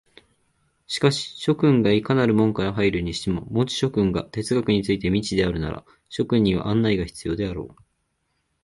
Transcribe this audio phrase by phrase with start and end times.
[0.87, 7.81] しかし諸君がいかなる門から入るにしても、もし諸君が哲学について未知であるなら、諸君には案内が必要であろう。